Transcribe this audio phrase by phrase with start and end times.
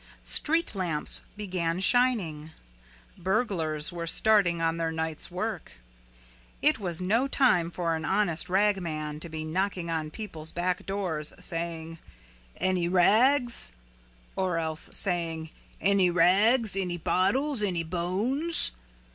[0.23, 2.49] Street lamps began shining.
[3.19, 5.73] Burglars were starting on their night's work.
[6.59, 11.35] It was no time for an honest ragman to be knocking on people's back doors,
[11.39, 11.99] saying,
[12.57, 13.73] "Any rags?"
[14.35, 16.75] or else saying, "Any rags?
[16.75, 17.61] any bottles?
[17.61, 18.71] any bones?"